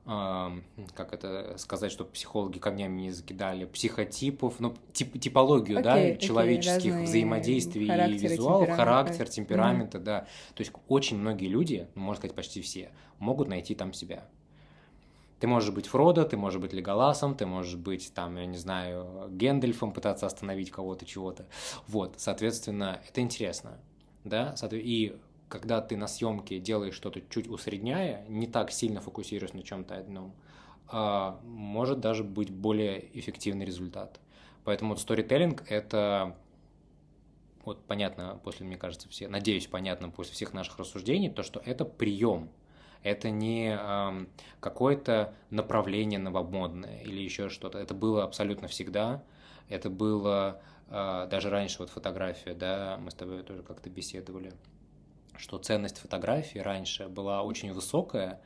[0.08, 6.17] как это сказать, чтобы психологи камнями не закидали, психотипов, ну, тип, типологию, okay, да, okay,
[6.17, 10.04] человеческих взаимодействий и визуалов, характер, темперамента, mm.
[10.04, 10.20] да.
[10.56, 14.26] То есть очень многие люди, ну, можно сказать, почти все, могут найти там себя.
[15.41, 19.28] Ты можешь быть Фродо, ты можешь быть Леголасом, ты можешь быть, там, я не знаю,
[19.30, 21.48] Гендельфом, пытаться остановить кого-то, чего-то.
[21.86, 23.78] Вот, соответственно, это интересно,
[24.24, 25.17] да, и
[25.49, 30.33] когда ты на съемке делаешь что-то чуть усредняя, не так сильно фокусируясь на чем-то одном,
[30.89, 34.19] а, может даже быть более эффективный результат.
[34.63, 36.36] Поэтому вот сторителлинг— это
[37.63, 41.83] вот понятно после, мне кажется, все, надеюсь, понятно после всех наших рассуждений, то, что это
[41.83, 42.49] прием,
[43.03, 44.25] это не э,
[44.60, 47.77] какое-то направление новомодное или еще что-то.
[47.77, 49.23] Это было абсолютно всегда.
[49.69, 54.53] Это было э, даже раньше вот фотография, да, мы с тобой тоже как-то беседовали
[55.38, 58.39] что ценность фотографии раньше была очень высокая,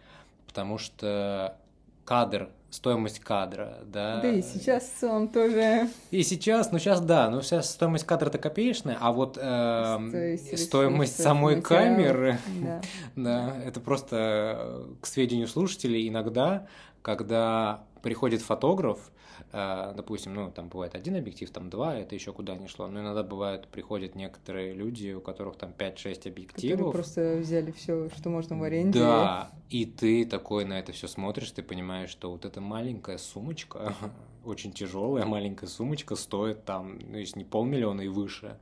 [0.45, 1.57] потому что
[2.05, 4.21] кадр, стоимость кадра, да.
[4.21, 5.87] Да и сейчас целом тоже.
[6.09, 11.57] И сейчас, ну сейчас да, ну сейчас стоимость кадра-то копеечная, а вот э, стоимость самой
[11.57, 12.81] материал, камеры, да.
[13.15, 16.67] да, это просто к сведению слушателей иногда,
[17.01, 19.11] когда приходит фотограф,
[19.51, 22.87] допустим, ну, там бывает один объектив, там два, это еще куда ни шло.
[22.87, 26.77] Но иногда бывают, приходят некоторые люди, у которых там 5-6 объективов.
[26.77, 28.99] Которые просто взяли все, что можно в аренде.
[28.99, 33.93] Да, и ты такой на это все смотришь, ты понимаешь, что вот эта маленькая сумочка,
[34.45, 38.57] очень тяжелая маленькая сумочка, стоит там, ну, если не полмиллиона и выше,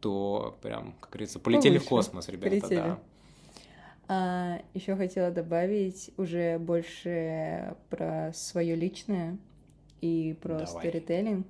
[0.00, 1.86] то прям, как говорится, полетели Повыше.
[1.86, 2.76] в космос, ребята, полетели.
[2.76, 2.98] да.
[4.06, 9.38] А, еще хотела добавить уже больше про свое личное
[10.04, 10.66] и про Давай.
[10.66, 11.46] сторителлинг.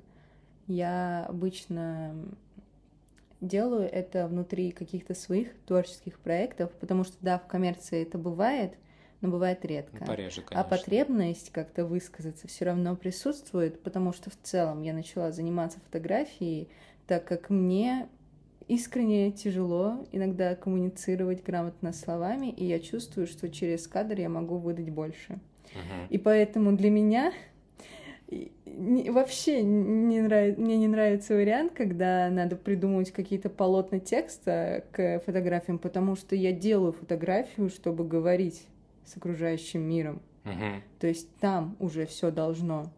[0.69, 2.15] Я обычно
[3.41, 8.75] делаю это внутри каких-то своих творческих проектов, потому что, да, в коммерции это бывает,
[9.21, 10.05] но бывает редко.
[10.05, 15.81] Пореже, а потребность как-то высказаться все равно присутствует, потому что в целом я начала заниматься
[15.81, 16.69] фотографией,
[17.09, 18.09] так как мне
[18.69, 24.91] искренне тяжело иногда коммуницировать грамотно словами, и я чувствую, что через кадр я могу выдать
[24.91, 25.41] больше.
[25.65, 26.09] Uh-huh.
[26.09, 27.33] И поэтому для меня
[28.31, 35.79] вообще не нравится, мне не нравится вариант, когда надо придумывать какие-то полотна текста к фотографиям,
[35.79, 38.67] потому что я делаю фотографию, чтобы говорить
[39.05, 40.23] с окружающим миром.
[40.45, 40.81] Uh-huh.
[40.99, 42.93] То есть там уже все должно.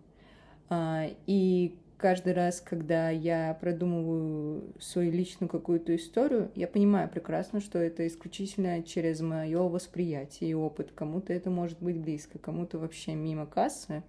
[0.69, 7.79] А, и каждый раз, когда я продумываю свою личную какую-то историю, я понимаю прекрасно, что
[7.79, 10.93] это исключительно через мое восприятие и опыт.
[10.95, 14.03] Кому-то это может быть близко, кому-то вообще мимо кассы.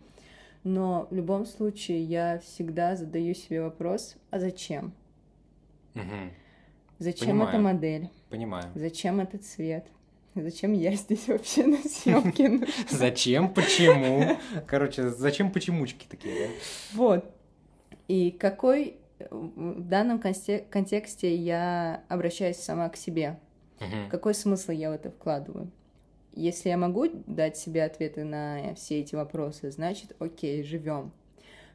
[0.63, 4.93] Но в любом случае я всегда задаю себе вопрос, а зачем?
[5.95, 6.03] Угу.
[6.99, 7.49] Зачем Понимаю.
[7.49, 8.09] эта модель?
[8.29, 8.65] Понимаю.
[8.75, 9.87] Зачем этот цвет?
[10.35, 12.67] Зачем я здесь вообще на съемке?
[12.89, 14.37] Зачем, почему?
[14.67, 16.51] Короче, зачем почемучки такие?
[16.93, 17.25] Вот.
[18.07, 18.97] И какой
[19.31, 23.39] в данном конте- контексте я обращаюсь сама к себе?
[24.09, 25.71] Какой смысл я в это вкладываю?
[26.37, 31.11] Если я могу дать себе ответы на все эти вопросы, значит, окей, живем.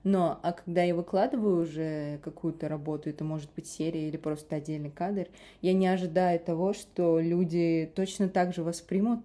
[0.05, 4.91] Но, а когда я выкладываю уже какую-то работу, это может быть серия или просто отдельный
[4.91, 5.27] кадр,
[5.61, 9.21] я не ожидаю того, что люди точно так же воспримут,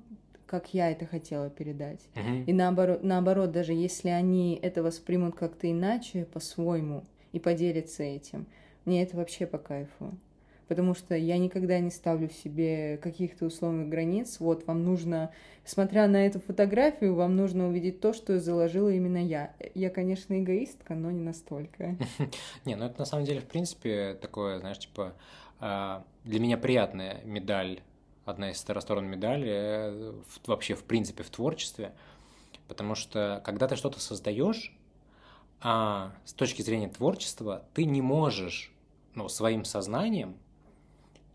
[0.47, 2.01] как я это хотела передать.
[2.15, 2.43] Мгм.
[2.45, 8.47] И наоборот, наоборот, даже если они это воспримут как-то иначе, по-своему, и поделятся этим,
[8.85, 10.15] мне это вообще по кайфу.
[10.67, 14.37] Потому что я никогда не ставлю себе каких-то условных границ.
[14.39, 15.31] Вот, вам нужно,
[15.63, 19.53] смотря на эту фотографию, вам нужно увидеть то, что заложила именно я.
[19.75, 21.95] Я, конечно, эгоистка, но не настолько.
[22.65, 25.13] Не, ну это на самом деле, в принципе, такое, знаешь, типа,
[25.59, 27.81] а, для меня приятная медаль,
[28.25, 30.13] одна из сторон медали, э,
[30.45, 31.93] вообще, в принципе, в творчестве,
[32.67, 34.77] потому что, когда ты что-то создаешь,
[35.61, 38.71] а с точки зрения творчества, ты не можешь,
[39.15, 40.37] ну, своим сознанием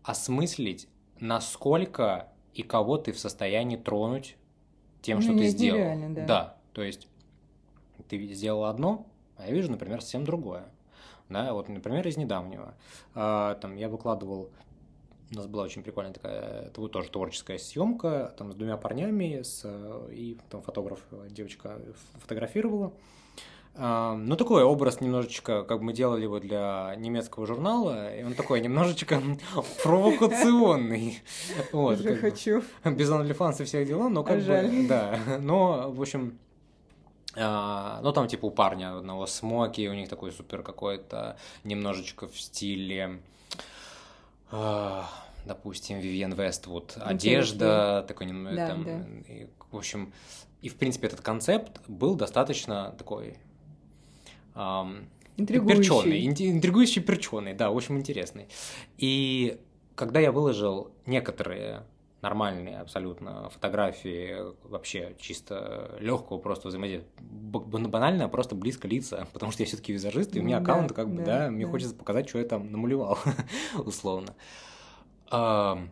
[0.03, 0.87] осмыслить,
[1.19, 4.37] насколько и кого ты в состоянии тронуть
[5.01, 6.13] тем, Ну, что ты сделал.
[6.13, 6.25] да.
[6.25, 7.07] Да, то есть
[8.09, 10.65] ты сделал одно, а я вижу, например, совсем другое.
[11.29, 12.75] Да, вот, например, из недавнего.
[13.15, 14.49] А, там я выкладывал,
[15.31, 19.65] у нас была очень прикольная такая, это тоже творческая съемка, там с двумя парнями, с,
[20.11, 21.79] и там фотограф, девочка
[22.19, 22.93] фотографировала.
[23.75, 29.19] Ну, такой образ немножечко, как мы делали его для немецкого журнала, и он такой немножечко
[29.83, 31.23] провокационный.
[31.71, 32.63] Вот, Уже хочу.
[32.85, 36.37] без OnlyFans и всех дела, но как бы, да, но, в общем,
[37.35, 42.39] а, ну, там, типа, у парня одного смоки, у них такой супер какой-то немножечко в
[42.39, 43.21] стиле,
[44.51, 45.09] а,
[45.45, 49.33] допустим, Вивьен Вествуд, одежда, такой, нем- Да, там, да.
[49.33, 50.13] и, в общем,
[50.61, 53.37] и, в принципе, этот концепт был достаточно такой...
[54.55, 56.51] ам, Перченый, Интригующий.
[56.51, 58.47] интригующий перченый, да, очень интересный.
[58.97, 59.59] И
[59.95, 61.83] когда я выложил некоторые
[62.21, 69.67] нормальные абсолютно фотографии вообще чисто легкого просто взаимодействия, банально просто близко лица, потому что я
[69.67, 71.71] все-таки визажист, и у меня да, аккаунт как бы, да, да, мне да.
[71.71, 73.17] хочется показать, что я там намалевал,
[73.85, 74.35] условно.
[75.31, 75.89] Ам,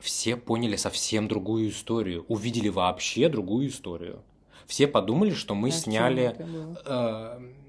[0.00, 4.22] Все поняли совсем другую историю, увидели вообще другую историю.
[4.66, 6.36] Все подумали, что мы А сняли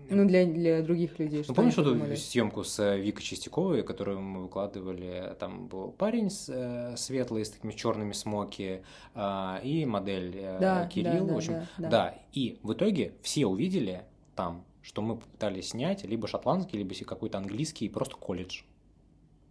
[0.10, 1.39] Ну, для, для других людей.
[1.39, 5.36] ну, что помнишь эту съемку с э, Викой Чистяковой, которую мы выкладывали?
[5.39, 10.88] Там был парень с, э, светлый, с такими черными смоки, а, и модель э, Да,
[10.88, 11.26] Кирилл.
[11.28, 12.15] да, в общем, да, да.
[12.34, 14.04] И в итоге все увидели
[14.36, 18.62] там, что мы попытались снять либо шотландский, либо какой-то английский, просто колледж.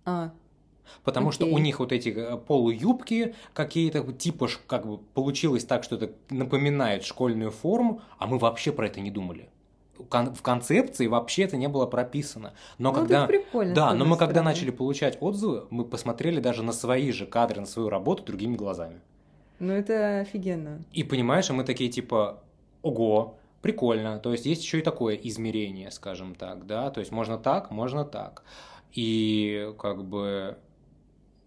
[0.04, 0.32] А,
[1.04, 1.54] Потому что Окей.
[1.54, 7.04] у них вот эти э, полуюбки какие-то, типа, как бы получилось так, что это напоминает
[7.04, 9.48] школьную форму, а мы вообще про это не думали.
[9.98, 12.54] В концепции вообще это не было прописано.
[12.78, 13.24] Но ну, когда...
[13.24, 13.74] это прикольно.
[13.74, 14.50] Да, но мы когда стороны.
[14.50, 19.00] начали получать отзывы, мы посмотрели даже на свои же кадры, на свою работу другими глазами.
[19.58, 20.82] Ну, это офигенно.
[20.92, 22.42] И понимаешь, а мы такие типа,
[22.82, 24.18] ого, прикольно.
[24.18, 26.90] То есть есть еще и такое измерение, скажем так, да.
[26.90, 28.44] То есть можно так, можно так.
[28.92, 30.56] И как бы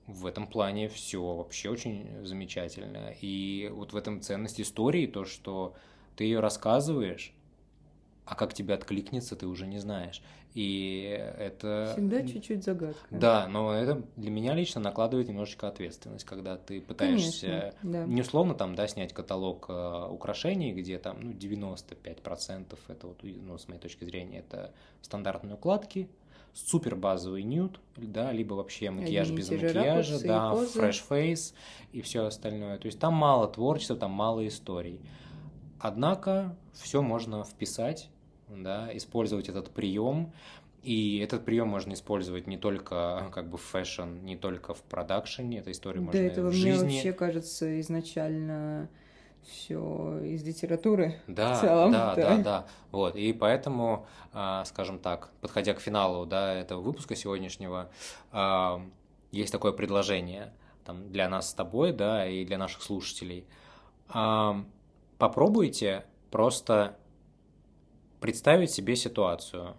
[0.07, 3.13] в этом плане все вообще очень замечательно.
[3.21, 5.73] И вот в этом ценность истории, то, что
[6.15, 7.33] ты ее рассказываешь,
[8.31, 10.21] а как тебе откликнется, ты уже не знаешь.
[10.53, 11.01] И
[11.37, 11.91] это...
[11.91, 13.05] Всегда чуть-чуть загадка.
[13.09, 18.05] Да, но это для меня лично накладывает немножечко ответственность, когда ты пытаешься Конечно, да.
[18.05, 23.57] не условно там, да, снять каталог э, украшений, где там, ну, 95% это вот, ну,
[23.57, 26.07] с моей точки зрения, это стандартные укладки,
[26.53, 31.53] супер базовый нюд, да, либо вообще макияж Одни без макияжа, ракурсы да, fresh face
[31.91, 32.77] и все остальное.
[32.77, 35.01] То есть там мало творчества, там мало историй.
[35.81, 38.09] Однако все можно вписать,
[38.57, 40.33] да, использовать этот прием.
[40.83, 45.59] И этот прием можно использовать не только как бы в fashion, не только в продакшене,
[45.59, 46.83] эта история Да, можно и это в мне жизни.
[46.95, 48.89] вообще кажется изначально
[49.43, 51.19] все из литературы.
[51.27, 52.35] Да, в целом, да, да.
[52.37, 52.65] да, да.
[52.91, 53.15] Вот.
[53.15, 57.89] И поэтому, а, скажем так, подходя к финалу да, этого выпуска сегодняшнего,
[58.31, 58.81] а,
[59.31, 60.51] есть такое предложение
[60.83, 63.45] там, для нас с тобой, да, и для наших слушателей.
[64.09, 64.63] А,
[65.21, 66.97] Попробуйте просто
[68.21, 69.75] представить себе ситуацию.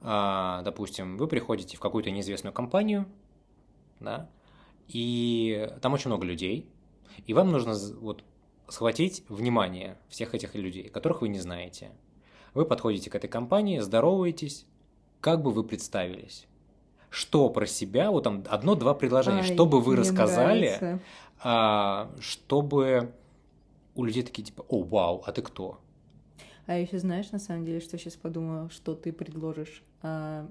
[0.00, 3.06] А, Допустим, вы приходите в какую-то неизвестную компанию,
[4.00, 4.28] да,
[4.88, 6.68] и там очень много людей,
[7.26, 8.24] и вам нужно вот
[8.68, 11.90] схватить внимание всех этих людей, которых вы не знаете.
[12.54, 14.66] Вы подходите к этой компании, здороваетесь,
[15.20, 16.46] как бы вы представились.
[17.10, 21.00] что про себя, вот там одно-два предложения, Ай, что бы вы рассказали,
[21.42, 23.12] а, чтобы
[23.94, 25.80] у людей такие типа, о, вау, а ты кто?
[26.66, 29.84] А еще знаешь, на самом деле, что сейчас подумала, что ты предложишь?
[30.02, 30.50] А,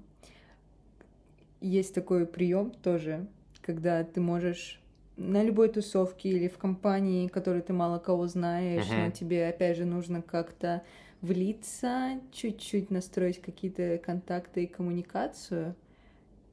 [1.60, 3.28] есть такой прием тоже,
[3.62, 4.80] когда ты можешь
[5.18, 9.06] на любой тусовке или в компании, которой ты мало кого знаешь, Мгм.
[9.06, 10.84] но тебе опять же нужно как-то
[11.22, 15.76] влиться, чуть-чуть настроить какие-то контакты и коммуникацию,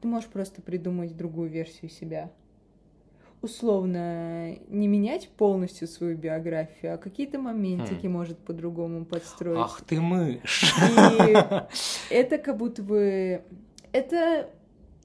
[0.00, 2.30] ты можешь просто придумать другую версию себя.
[3.42, 9.58] Условно, не менять полностью свою биографию, а какие-то моментики может по-другому подстроить.
[9.58, 10.72] Ах ты мышь!
[12.08, 13.42] И это как будто бы...
[13.90, 14.48] Это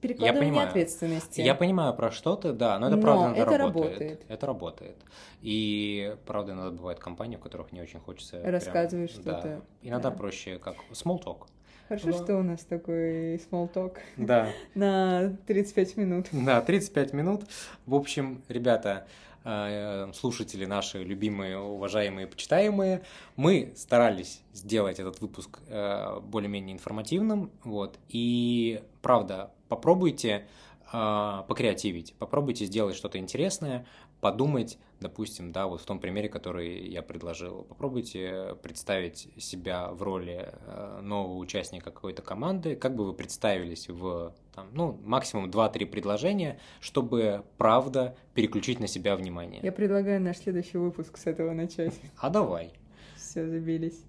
[0.00, 0.68] перекладывание понимаю.
[0.68, 1.40] ответственности.
[1.40, 3.92] Я понимаю про что ты, да, но это Но правда надо это работает.
[3.92, 4.24] работает.
[4.28, 4.96] Это работает.
[5.42, 9.20] И правда иногда бывают компании, в которых не очень хочется Рассказывать да.
[9.20, 9.62] что-то.
[9.82, 10.16] Иногда Да.
[10.16, 11.48] проще как small talk.
[11.88, 12.12] Хорошо, Да.
[12.12, 14.50] что у нас такой small talk Да.
[14.74, 16.26] на 35 минут.
[16.32, 17.42] Да, 35 минут.
[17.86, 19.06] В общем, ребята,
[19.44, 23.02] э, слушатели наши, любимые, уважаемые, почитаемые,
[23.36, 30.46] мы старались сделать этот выпуск э, более-менее информативным, вот, и, правда, попробуйте
[30.92, 33.86] э, покреативить, попробуйте сделать что-то интересное,
[34.20, 40.48] подумать, допустим, да, вот в том примере, который я предложил, попробуйте представить себя в роли
[40.52, 46.58] э, нового участника какой-то команды, как бы вы представились в, там, ну, максимум 2-3 предложения,
[46.80, 49.60] чтобы, правда, переключить на себя внимание.
[49.62, 51.94] Я предлагаю наш следующий выпуск с этого начать.
[52.20, 52.72] А давай.
[53.16, 54.02] Все, забились.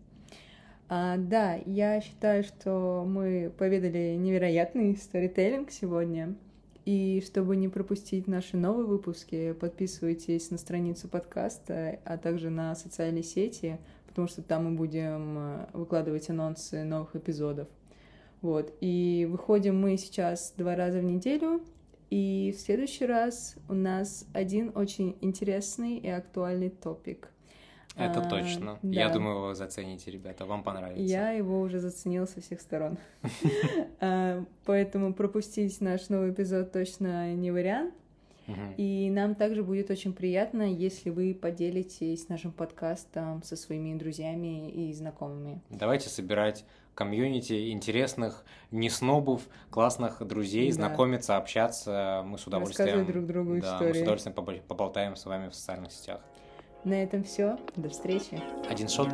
[0.87, 6.35] А, да, я считаю, что мы поведали невероятный сторителлинг сегодня.
[6.89, 13.21] И чтобы не пропустить наши новые выпуски, подписывайтесь на страницу подкаста, а также на социальные
[13.21, 13.77] сети,
[14.07, 17.67] потому что там мы будем э, выкладывать анонсы новых эпизодов.
[18.41, 18.73] Вот.
[18.81, 21.61] И выходим мы сейчас два раза в неделю.
[22.09, 27.29] И в следующий раз у нас один очень интересный и актуальный топик.
[27.99, 28.79] Это А, точно.
[28.81, 29.13] Я да.
[29.15, 31.01] думаю, вы зацените, ребята, вам понравится.
[31.03, 32.97] Я его уже заценила со всех сторон.
[33.99, 37.93] А, Поэтому пропустить наш новый эпизод точно не вариант.
[38.77, 44.91] И нам также будет очень приятно, если вы поделитесь нашим подкастом со своими друзьями и
[44.91, 45.61] знакомыми.
[45.69, 50.73] Давайте собирать комьюнити интересных, не снобов, классных друзей, Да.
[50.75, 52.23] знакомиться, общаться.
[52.25, 52.87] Мы с удовольствием...
[52.87, 56.19] Рассказывать друг другу да, мы с удовольствием побо- поболтаем с вами в социальных сетях.
[56.83, 57.57] На этом все.
[57.75, 58.41] До встречи.
[58.69, 59.09] Один шот.